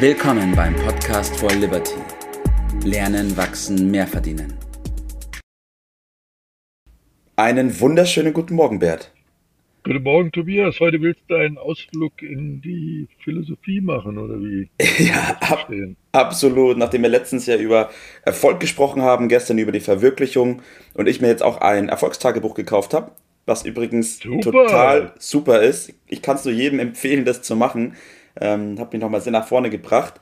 [0.00, 1.96] Willkommen beim Podcast for Liberty.
[2.84, 4.54] Lernen, wachsen, mehr verdienen.
[7.34, 9.12] Einen wunderschönen guten Morgen, Bert.
[9.82, 10.78] Guten Morgen, Tobias.
[10.78, 14.70] Heute willst du einen Ausflug in die Philosophie machen, oder wie?
[15.04, 15.68] ja, ab,
[16.12, 16.78] absolut.
[16.78, 17.90] Nachdem wir letztens ja über
[18.24, 20.62] Erfolg gesprochen haben, gestern über die Verwirklichung
[20.94, 23.10] und ich mir jetzt auch ein Erfolgstagebuch gekauft habe,
[23.46, 24.52] was übrigens super.
[24.52, 25.92] total super ist.
[26.06, 27.96] Ich kann es nur jedem empfehlen, das zu machen.
[28.40, 30.20] Ähm, hat mich nochmal sehr nach vorne gebracht.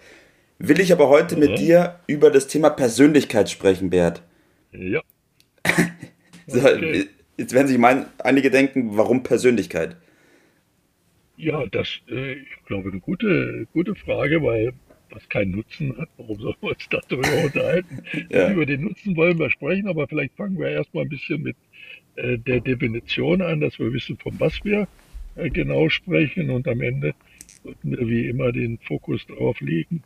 [0.59, 1.41] Will ich aber heute ja.
[1.41, 4.23] mit dir über das Thema Persönlichkeit sprechen, Bert.
[4.73, 5.03] Ja.
[6.47, 7.07] so, okay.
[7.37, 9.97] Jetzt werden sich mein, einige denken, warum Persönlichkeit?
[11.37, 14.73] Ja, das äh, ich glaube eine gute, gute Frage, weil
[15.11, 18.03] was keinen Nutzen hat, warum sollen wir uns darüber unterhalten?
[18.31, 18.51] ja.
[18.51, 21.57] Über den Nutzen wollen wir sprechen, aber vielleicht fangen wir erstmal ein bisschen mit
[22.17, 24.89] äh, der Definition an, dass wir wissen, von was wir
[25.35, 27.15] äh, genau sprechen und am Ende
[27.83, 30.03] wie immer den Fokus darauf legen,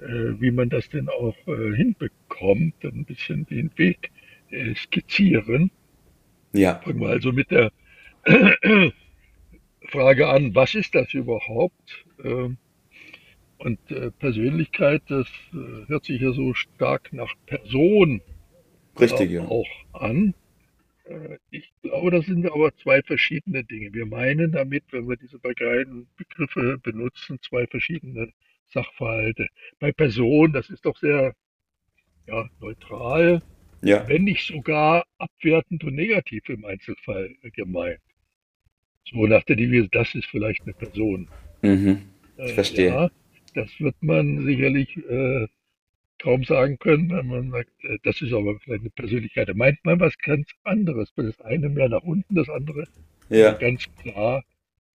[0.00, 4.10] äh, wie man das denn auch äh, hinbekommt, ein bisschen den Weg
[4.50, 5.70] äh, skizzieren.
[6.52, 6.80] Ja.
[6.84, 7.72] Fangen wir also mit der
[9.88, 12.04] Frage an, was ist das überhaupt?
[12.22, 12.58] Ähm,
[13.58, 13.78] und
[14.18, 15.28] Persönlichkeit, das
[15.86, 18.20] hört sich ja so stark nach Person
[18.98, 19.42] Richtig, ja.
[19.42, 20.34] auch an.
[21.04, 23.92] Äh, ich glaube, das sind aber zwei verschiedene Dinge.
[23.92, 28.32] Wir meinen damit, wenn wir diese beiden Begriffe benutzen, zwei verschiedene
[28.68, 29.48] Sachverhalte.
[29.78, 31.34] Bei Person, das ist doch sehr
[32.26, 33.42] ja, neutral
[33.82, 34.08] ja.
[34.08, 38.00] wenn nicht sogar abwertend und negativ im Einzelfall gemeint.
[39.10, 41.28] So nach der Devise, das ist vielleicht eine Person.
[41.62, 42.02] Mhm.
[42.38, 42.86] Ich äh, verstehe.
[42.86, 43.10] Ja,
[43.54, 45.48] das wird man sicherlich äh,
[46.22, 49.48] kaum sagen können, wenn man sagt, äh, das ist aber vielleicht eine Persönlichkeit.
[49.48, 51.12] Da meint man was ganz anderes.
[51.16, 52.86] Das eine mehr nach unten, das andere
[53.28, 53.52] ja.
[53.52, 54.44] ganz klar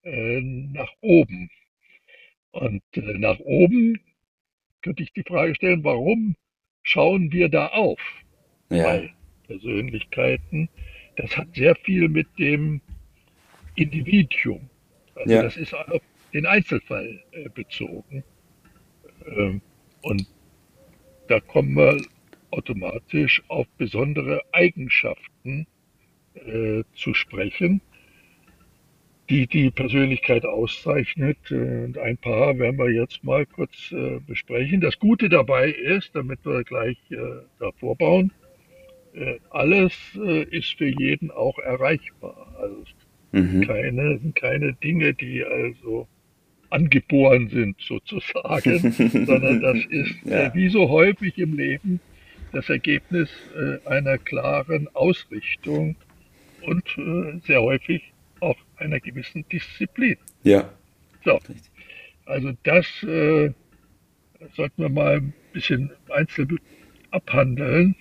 [0.02, 1.50] äh, nach oben.
[2.52, 4.00] Und äh, nach oben
[4.83, 6.36] könnte ich die Frage stellen, warum
[6.83, 8.00] schauen wir da auf?
[8.70, 8.84] ja.
[8.84, 9.14] bei
[9.46, 10.68] Persönlichkeiten.
[11.17, 12.80] Das hat sehr viel mit dem
[13.74, 14.68] Individuum.
[15.14, 15.42] Also ja.
[15.42, 16.02] das ist auf
[16.33, 18.24] den Einzelfall äh, bezogen.
[19.27, 19.61] Ähm,
[20.02, 20.27] und
[21.29, 22.01] da kommen wir
[22.51, 25.67] automatisch auf besondere Eigenschaften
[26.35, 27.81] äh, zu sprechen,
[29.29, 31.51] die die Persönlichkeit auszeichnet.
[31.51, 34.81] Und ein paar werden wir jetzt mal kurz äh, besprechen.
[34.81, 37.17] Das Gute dabei ist, damit wir gleich äh,
[37.58, 38.33] davor bauen,
[39.14, 42.55] äh, alles äh, ist für jeden auch erreichbar.
[42.61, 42.85] Also
[43.33, 43.63] mhm.
[43.63, 46.07] keine, keine Dinge, die also
[46.70, 48.92] angeboren sind sozusagen,
[49.27, 50.46] sondern das ist ja.
[50.46, 52.00] äh, wie so häufig im Leben
[52.52, 55.96] das Ergebnis äh, einer klaren Ausrichtung
[56.62, 60.16] und äh, sehr häufig auch einer gewissen Disziplin.
[60.42, 60.70] Ja.
[61.24, 61.38] So.
[62.27, 63.52] Also das äh,
[64.54, 66.58] sollten wir mal ein bisschen einzeln
[67.10, 67.94] abhandeln.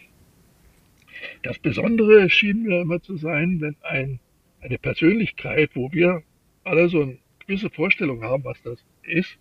[1.43, 4.19] Das Besondere schien mir immer zu sein, wenn ein,
[4.61, 6.23] eine Persönlichkeit, wo wir
[6.63, 7.17] alle so eine
[7.47, 9.37] gewisse Vorstellung haben, was das ist,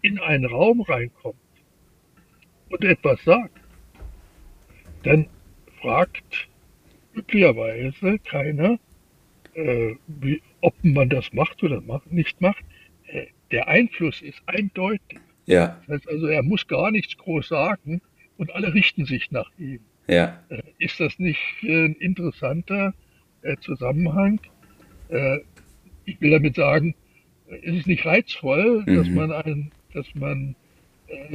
[0.00, 1.36] in einen Raum reinkommt
[2.70, 3.60] und etwas sagt,
[5.02, 5.26] dann
[5.80, 6.48] fragt
[7.14, 8.78] üblicherweise keiner,
[9.54, 12.64] äh, wie, ob man das macht oder nicht macht.
[13.06, 15.20] Äh, der Einfluss ist eindeutig.
[15.46, 15.80] Ja.
[15.86, 18.00] Das heißt also, er muss gar nichts groß sagen
[18.38, 19.80] und alle richten sich nach ihm.
[20.08, 20.42] Ja.
[20.48, 22.94] Äh, ist das nicht ein interessanter
[23.42, 24.40] äh, Zusammenhang?
[25.08, 25.40] Äh,
[26.04, 26.94] ich will damit sagen,
[27.60, 28.96] ist es nicht reizvoll, mhm.
[28.96, 30.54] dass man ein, dass man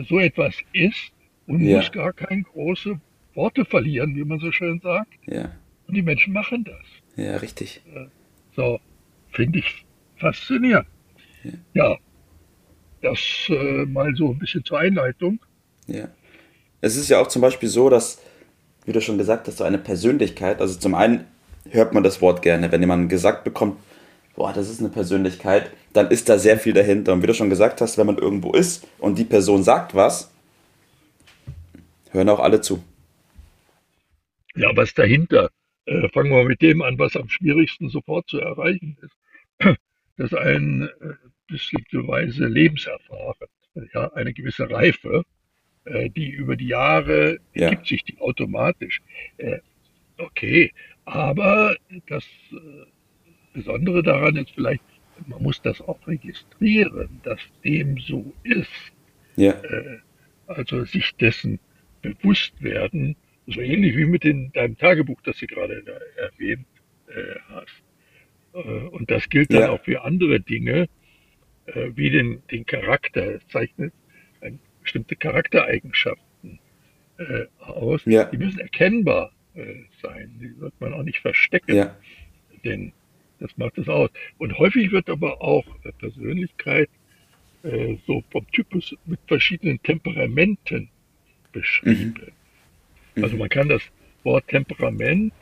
[0.09, 1.11] so etwas ist
[1.45, 1.77] und ja.
[1.77, 2.99] muss gar keine große
[3.35, 5.13] Worte verlieren, wie man so schön sagt.
[5.25, 5.51] Ja.
[5.87, 6.83] Und die Menschen machen das.
[7.15, 7.81] Ja, richtig.
[8.55, 8.79] So,
[9.31, 9.85] finde ich
[10.17, 10.87] faszinierend.
[11.43, 11.91] Ja.
[11.91, 11.97] ja,
[13.01, 15.39] das äh, mal so ein bisschen zur Einleitung.
[15.85, 16.09] Ja.
[16.81, 18.21] Es ist ja auch zum Beispiel so, dass
[18.87, 20.61] wie du schon gesagt hast, so eine Persönlichkeit.
[20.61, 21.25] Also zum einen
[21.69, 23.77] hört man das Wort gerne, wenn jemand gesagt bekommt,
[24.37, 27.11] boah, das ist eine Persönlichkeit, dann ist da sehr viel dahinter.
[27.11, 30.31] Und wie du schon gesagt hast, wenn man irgendwo ist und die Person sagt was,
[32.11, 32.81] hören auch alle zu.
[34.55, 35.49] Ja, was dahinter?
[35.85, 39.15] Äh, fangen wir mit dem an, was am schwierigsten sofort zu erreichen ist.
[40.19, 41.13] Das ist ein äh,
[41.47, 42.47] bestimmte Weise
[43.93, 45.23] ja, eine gewisse Reife
[45.87, 47.69] äh, die über die Jahre ja.
[47.69, 49.01] gibt sich die automatisch.
[49.37, 49.59] Äh,
[50.17, 50.73] okay,
[51.05, 52.85] aber das äh,
[53.57, 54.83] Besondere daran ist vielleicht,
[55.27, 58.69] man muss das auch registrieren, dass dem so ist.
[59.35, 59.53] Ja.
[60.47, 61.59] also sich dessen
[62.01, 63.15] bewusst werden,
[63.45, 65.83] so ähnlich wie mit den, deinem Tagebuch, das du gerade
[66.17, 66.65] erwähnt
[67.49, 67.83] hast.
[68.91, 69.69] und das gilt dann ja.
[69.69, 70.89] auch für andere Dinge,
[71.93, 73.35] wie den, den Charakter.
[73.35, 73.93] Es zeichnet
[74.87, 76.59] bestimmte Charaktereigenschaften
[77.17, 78.01] äh, aus.
[78.05, 78.23] Ja.
[78.23, 80.39] Die müssen erkennbar äh, sein.
[80.41, 81.75] Die wird man auch nicht verstecken.
[81.75, 81.95] Ja.
[82.63, 82.93] Denn
[83.39, 84.09] das macht es aus.
[84.37, 85.65] Und häufig wird aber auch
[85.99, 86.89] Persönlichkeit
[87.63, 90.89] äh, so vom Typus mit verschiedenen Temperamenten
[91.51, 92.15] beschrieben.
[93.15, 93.23] Mhm.
[93.23, 93.81] Also man kann das
[94.23, 95.33] Wort Temperament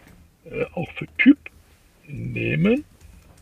[0.46, 1.38] äh, auch für Typ
[2.08, 2.86] nehmen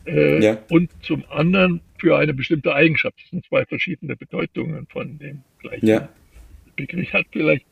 [0.06, 0.58] äh, ja.
[0.70, 3.16] und zum anderen für eine bestimmte Eigenschaft.
[3.22, 6.08] Das sind zwei verschiedene Bedeutungen von dem gleichen ja.
[6.76, 7.12] Begriff.
[7.12, 7.66] Hat vielleicht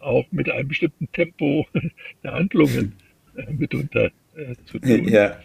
[0.00, 1.66] auch mit einem bestimmten Tempo
[2.22, 2.94] der Handlungen
[3.36, 5.08] äh, mitunter äh, zu tun.
[5.08, 5.40] Ja.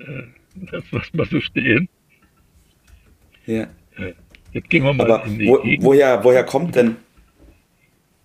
[0.00, 0.22] Äh,
[0.70, 1.88] das was wir so stehen.
[3.46, 3.62] Ja.
[3.96, 4.14] Äh,
[4.52, 6.96] jetzt gehen wir mal Aber in die wo, woher, woher kommt denn?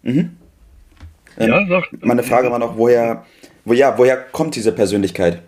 [0.03, 0.37] Mhm.
[1.37, 3.25] Ähm, ja, sag, meine Frage war noch, woher,
[3.65, 5.41] wo, ja, woher kommt diese Persönlichkeit?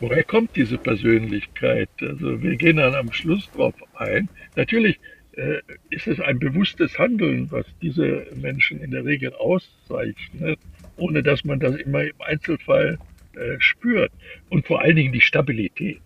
[0.00, 1.88] Woher kommt diese Persönlichkeit?
[2.00, 4.28] Also wir gehen dann am Schluss drauf ein.
[4.56, 4.98] Natürlich
[5.32, 5.60] äh,
[5.90, 10.58] ist es ein bewusstes Handeln, was diese Menschen in der Regel auszeichnet,
[10.96, 12.98] ohne dass man das immer im Einzelfall
[13.36, 14.12] äh, spürt.
[14.50, 16.00] Und vor allen Dingen die Stabilität.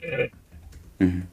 [0.00, 0.28] Äh,
[0.98, 1.24] mhm.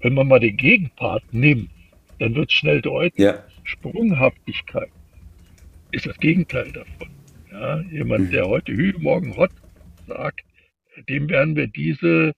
[0.00, 1.70] Wenn man mal den Gegenpart nimmt,
[2.18, 3.44] dann wird schnell deutlich, ja.
[3.64, 4.90] Sprunghaftigkeit
[5.92, 7.10] ist das Gegenteil davon.
[7.50, 8.30] Ja, jemand, mhm.
[8.30, 9.50] der heute Hü, morgen Hot
[10.06, 10.42] sagt,
[11.08, 12.34] dem werden wir dieses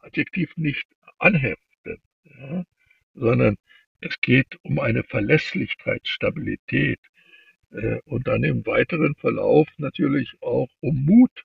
[0.00, 0.86] Adjektiv nicht
[1.18, 2.64] anheften, ja,
[3.14, 3.56] sondern
[4.00, 7.00] es geht um eine Verlässlichkeit, Stabilität
[8.04, 11.44] und dann im weiteren Verlauf natürlich auch um Mut.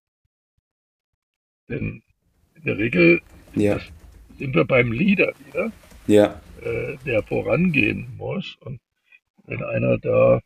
[1.70, 2.02] Denn
[2.56, 3.22] in der Regel
[3.56, 3.80] ja.
[4.38, 5.72] sind wir beim Leader wieder,
[6.08, 6.42] ja.
[6.62, 8.56] äh, der vorangehen muss.
[8.62, 8.80] Und
[9.46, 10.42] wenn einer da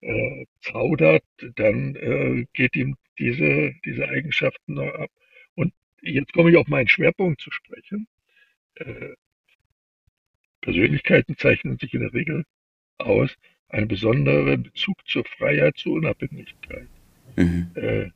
[0.00, 1.24] äh, zaudert,
[1.56, 5.10] dann äh, geht ihm diese, diese Eigenschaften noch ab.
[5.54, 5.72] Und
[6.02, 8.06] jetzt komme ich auf meinen Schwerpunkt zu sprechen.
[8.76, 9.14] Äh,
[10.60, 12.44] Persönlichkeiten zeichnen sich in der Regel
[12.98, 13.34] aus,
[13.74, 16.86] einen besonderen Bezug zur Freiheit, zur Unabhängigkeit.
[17.36, 17.70] Mhm.
[17.74, 18.10] Äh,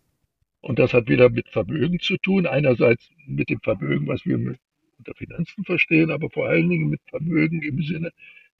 [0.61, 2.47] und das hat wieder mit Vermögen zu tun.
[2.47, 7.63] Einerseits mit dem Vermögen, was wir unter Finanzen verstehen, aber vor allen Dingen mit Vermögen
[7.63, 8.13] im Sinne,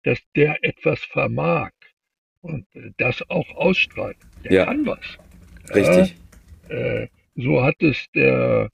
[0.03, 1.71] dass der etwas vermag
[2.41, 4.19] und äh, das auch ausstrahlt.
[4.45, 4.65] Der ja.
[4.65, 5.19] kann was.
[5.73, 6.17] Richtig.
[6.69, 8.71] Ja, äh, so hat es der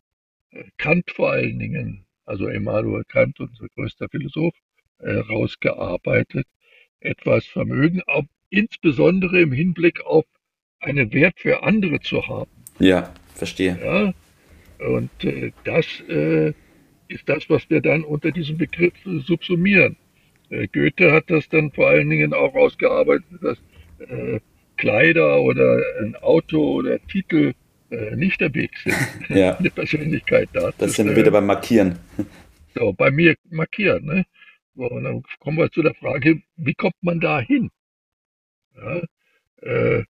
[0.50, 4.55] äh, Kant vor allen Dingen, also Immanuel Kant, unser größter Philosoph,
[4.99, 6.47] äh, rausgearbeitet.
[7.05, 10.25] Etwas Vermögen, auch insbesondere im Hinblick auf
[10.81, 12.51] einen Wert für andere zu haben.
[12.79, 13.79] Ja, verstehe.
[13.83, 14.12] Ja,
[14.87, 16.53] und äh, das äh,
[17.09, 19.97] ist das, was wir dann unter diesem Begriff subsumieren.
[20.51, 23.59] Äh, Goethe hat das dann vor allen Dingen auch rausgearbeitet, dass
[24.09, 24.41] äh,
[24.77, 27.55] Kleider oder ein Auto oder Titel
[27.91, 28.97] äh, nicht der Weg sind,
[29.29, 29.55] ja.
[29.59, 30.71] eine Persönlichkeit da.
[30.79, 31.99] Das sind wir wieder beim Markieren.
[32.75, 34.05] So, bei mir markieren.
[34.05, 34.27] Ne?
[34.76, 37.71] So, und dann kommen wir zu der Frage, wie kommt man da hin?
[38.76, 39.03] Ja,
[39.62, 40.05] äh,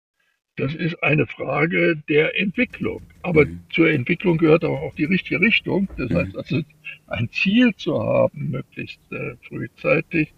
[0.57, 3.03] das ist eine Frage der Entwicklung.
[3.23, 3.61] Aber mhm.
[3.71, 5.89] zur Entwicklung gehört auch, auch die richtige Richtung.
[5.97, 6.17] Das mhm.
[6.17, 6.63] heißt also,
[7.09, 10.33] ein Ziel zu haben, möglichst äh, frühzeitig.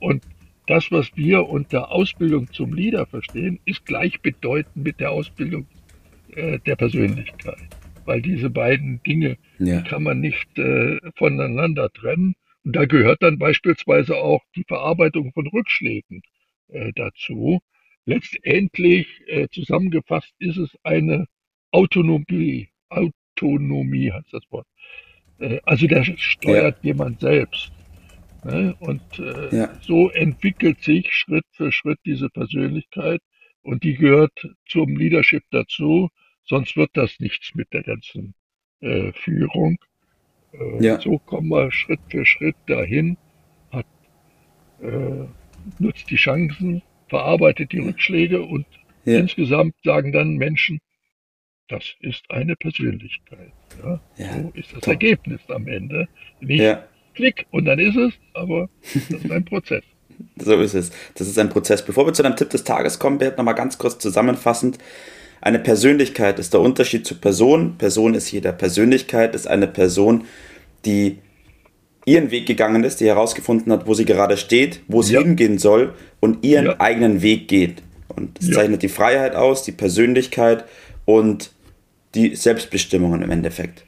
[0.00, 0.24] Und
[0.66, 5.66] das, was wir unter Ausbildung zum Leader verstehen, ist gleichbedeutend mit der Ausbildung
[6.34, 7.68] äh, der Persönlichkeit.
[8.04, 9.82] Weil diese beiden Dinge ja.
[9.82, 12.34] kann man nicht äh, voneinander trennen.
[12.64, 16.22] Und da gehört dann beispielsweise auch die Verarbeitung von Rückschlägen
[16.68, 17.60] äh, dazu.
[18.04, 21.26] Letztendlich äh, zusammengefasst ist es eine
[21.70, 22.68] Autonomie.
[22.88, 24.66] Autonomie heißt das Wort.
[25.38, 26.88] Äh, also der steuert ja.
[26.88, 27.72] jemand selbst.
[28.44, 28.74] Ne?
[28.80, 29.80] Und äh, ja.
[29.80, 33.20] so entwickelt sich Schritt für Schritt diese Persönlichkeit
[33.62, 36.08] und die gehört zum Leadership dazu,
[36.44, 38.34] sonst wird das nichts mit der ganzen
[38.80, 39.78] äh, Führung.
[40.52, 41.00] Äh, ja.
[41.00, 43.16] So kommen wir Schritt für Schritt dahin,
[43.70, 43.86] hat,
[44.82, 45.26] äh,
[45.78, 48.66] nutzt die Chancen, verarbeitet die Rückschläge und
[49.04, 49.18] ja.
[49.18, 50.80] insgesamt sagen dann Menschen,
[51.68, 53.52] das ist eine Persönlichkeit.
[53.82, 54.00] Ja?
[54.16, 54.94] ja so ist das top.
[54.94, 56.08] Ergebnis am Ende.
[56.40, 56.84] Nicht ja.
[57.14, 59.84] Klick und dann ist es, aber das ist ein Prozess.
[60.36, 60.92] So ist es.
[61.14, 61.84] Das ist ein Prozess.
[61.84, 64.78] Bevor wir zu deinem Tipp des Tages kommen, Bert, nochmal ganz kurz zusammenfassend.
[65.40, 67.76] Eine Persönlichkeit ist der Unterschied zu Person.
[67.78, 68.52] Person ist jeder.
[68.52, 70.24] Persönlichkeit ist eine Person,
[70.84, 71.18] die
[72.04, 75.20] ihren Weg gegangen ist, die herausgefunden hat, wo sie gerade steht, wo sie ja.
[75.20, 76.80] hingehen soll und ihren ja.
[76.80, 77.82] eigenen Weg geht.
[78.08, 78.54] Und es ja.
[78.54, 80.64] zeichnet die Freiheit aus, die Persönlichkeit
[81.04, 81.52] und
[82.14, 83.84] die Selbstbestimmung im Endeffekt.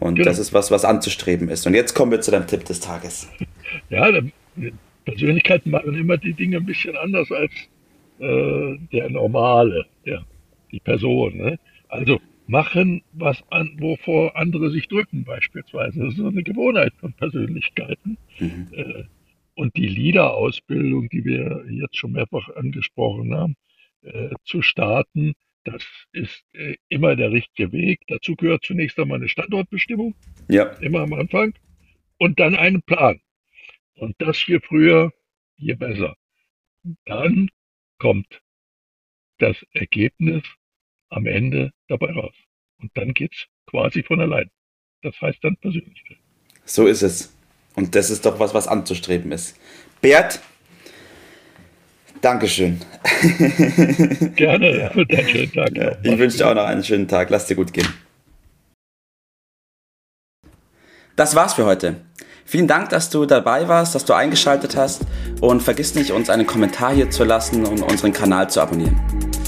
[0.00, 0.28] Und genau.
[0.28, 1.66] das ist was, was anzustreben ist.
[1.66, 3.28] Und jetzt kommen wir zu deinem Tipp des Tages.
[3.90, 4.08] Ja,
[5.04, 7.52] Persönlichkeiten machen immer die Dinge ein bisschen anders als
[8.18, 10.24] äh, der Normale, der,
[10.72, 11.36] die Person.
[11.36, 11.58] Ne?
[11.88, 16.00] Also machen, was an, wovor andere sich drücken beispielsweise.
[16.00, 18.18] Das ist so eine Gewohnheit von Persönlichkeiten.
[18.38, 18.68] Mhm.
[18.72, 19.04] Äh,
[19.54, 23.56] und die Leader-Ausbildung, die wir jetzt schon mehrfach angesprochen haben,
[24.02, 25.34] äh, zu starten,
[25.64, 28.00] das ist äh, immer der richtige Weg.
[28.06, 30.14] Dazu gehört zunächst einmal eine Standortbestimmung,
[30.48, 30.64] ja.
[30.80, 31.54] immer am Anfang,
[32.18, 33.20] und dann einen Plan.
[33.96, 35.12] Und das je früher,
[35.56, 36.16] je besser.
[37.04, 37.50] Dann
[37.98, 38.40] kommt
[39.38, 40.44] das Ergebnis
[41.10, 42.34] am Ende dabei raus.
[42.80, 44.50] Und dann geht's quasi von allein.
[45.02, 46.18] Das heißt dann Persönlichkeit.
[46.64, 47.34] So ist es.
[47.76, 49.58] Und das ist doch was, was anzustreben ist.
[50.00, 50.40] Bert,
[52.20, 52.80] Dankeschön.
[54.34, 54.90] Gerne ja.
[54.90, 55.76] für deinen schönen Tag.
[55.76, 57.30] Ja, ich wünsche dir auch noch einen schönen Tag.
[57.30, 57.86] Lass dir gut gehen.
[61.16, 61.96] Das war's für heute.
[62.44, 65.02] Vielen Dank, dass du dabei warst, dass du eingeschaltet hast
[65.40, 68.98] und vergiss nicht, uns einen Kommentar hier zu lassen und unseren Kanal zu abonnieren.